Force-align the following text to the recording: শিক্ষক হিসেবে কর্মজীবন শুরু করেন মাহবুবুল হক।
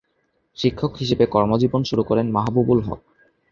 শিক্ষক 0.57 0.91
হিসেবে 0.97 1.25
কর্মজীবন 1.25 1.81
শুরু 1.83 2.03
করেন 2.03 2.25
মাহবুবুল 2.31 2.79
হক। 2.81 3.01